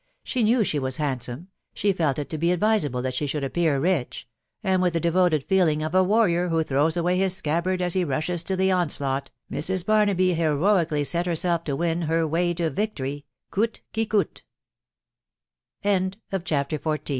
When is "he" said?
7.93-8.03